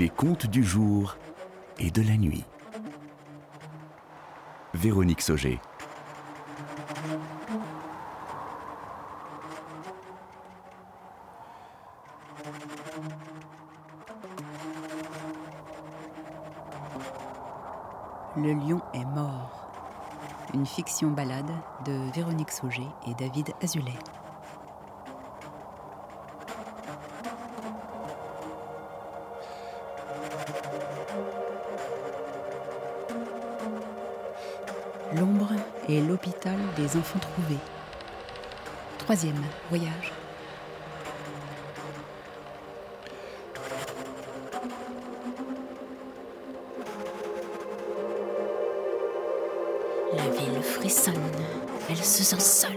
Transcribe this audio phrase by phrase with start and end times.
[0.00, 1.18] Les contes du jour
[1.78, 2.46] et de la nuit.
[4.72, 5.60] Véronique Sauger.
[18.38, 19.70] Le lion est mort.
[20.54, 21.52] Une fiction balade
[21.84, 23.98] de Véronique Sauger et David Azulet.
[35.12, 35.50] L'ombre
[35.88, 37.58] et l'hôpital des enfants trouvés.
[38.98, 40.12] Troisième voyage.
[50.14, 51.14] La ville frissonne,
[51.88, 52.70] elle se sent seule.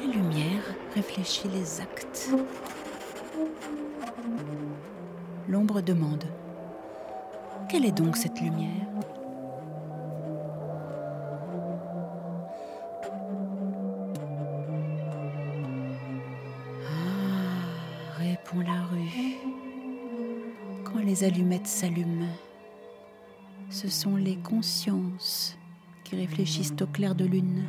[0.00, 2.30] Les lumières réfléchissent les actes.
[5.48, 6.24] L'ombre demande
[7.68, 8.86] Quelle est donc cette lumière
[16.86, 19.36] Ah, répond la rue.
[20.82, 22.32] Quand les allumettes s'allument,
[23.68, 25.58] ce sont les consciences
[26.04, 27.64] qui réfléchissent au clair de lune.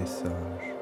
[0.00, 0.77] Est sage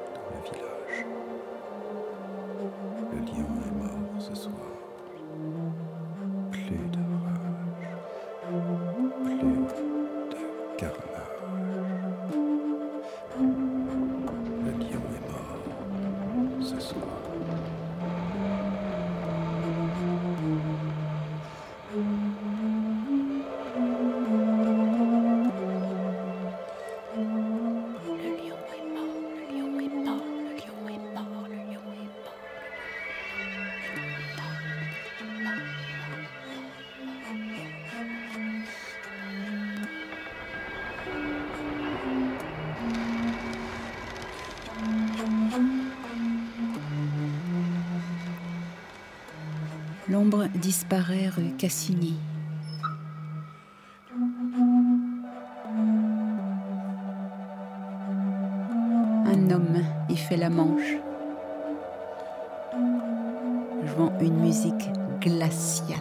[50.09, 52.17] L'ombre disparaît rue Cassini.
[59.25, 60.95] Un homme y fait la manche,
[63.83, 65.97] jouant une musique glaciale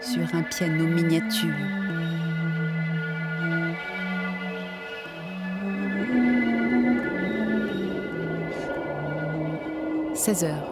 [0.00, 1.48] sur un piano miniature.
[10.14, 10.71] Seize heures.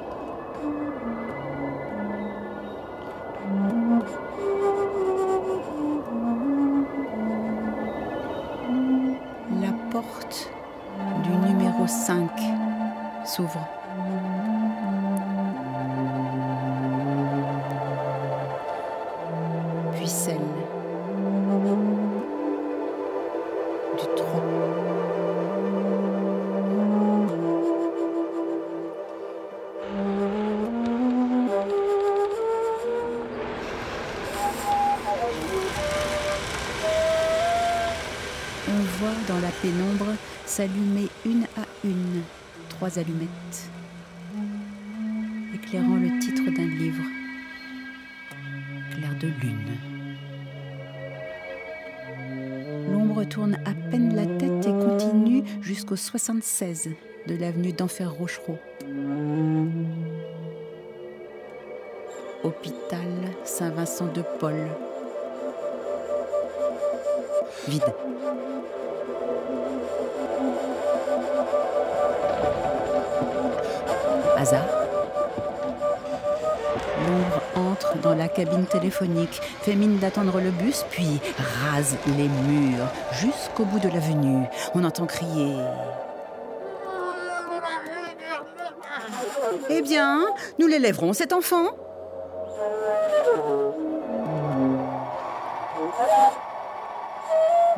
[11.22, 12.30] Du numéro 5
[13.24, 13.66] s'ouvre.
[19.96, 20.38] Puis celle
[23.98, 24.42] du 3.
[38.68, 40.14] On voit dans la pénombre
[40.50, 42.22] s'allumer une à une
[42.70, 43.70] trois allumettes,
[45.54, 47.04] éclairant le titre d'un livre,
[48.90, 49.76] Clair de lune.
[52.90, 56.90] L'ombre tourne à peine la tête et continue jusqu'au 76
[57.28, 58.58] de l'avenue d'Enfer Rochereau.
[62.42, 63.08] Hôpital
[63.44, 64.66] Saint-Vincent de Paul.
[67.68, 67.84] Vide.
[74.36, 74.64] Hasard.
[77.06, 82.86] L'ombre entre dans la cabine téléphonique, fait mine d'attendre le bus, puis rase les murs
[83.12, 84.46] jusqu'au bout de l'avenue.
[84.74, 85.56] On entend crier.
[89.68, 90.26] Eh bien,
[90.58, 91.66] nous l'élèverons, cet enfant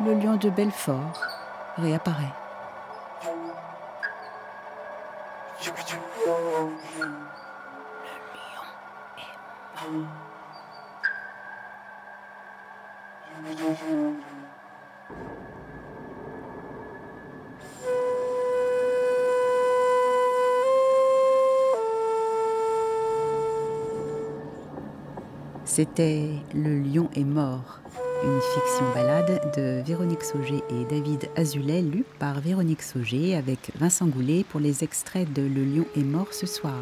[0.05, 1.42] Le lion de Belfort
[1.77, 2.33] réapparaît.
[25.65, 27.81] C'était Le lion est mort
[28.23, 34.07] une fiction balade de Véronique Sauger et David Azulet, lue par Véronique Sauger avec Vincent
[34.07, 36.79] Goulet pour les extraits de Le lion est mort ce soir,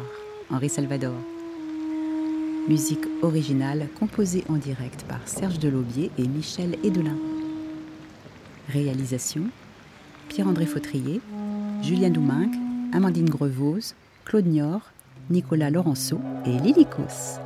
[0.50, 1.14] Henri Salvador.
[2.68, 7.18] Musique originale composée en direct par Serge Delaubier et Michel Edelin.
[8.68, 9.42] Réalisation
[10.28, 11.20] Pierre-André Fautrier,
[11.82, 12.52] Julien Douminc,
[12.92, 13.94] Amandine Grevose,
[14.24, 14.92] Claude Niort,
[15.28, 17.40] Nicolas Laurenceau et Lily Cos.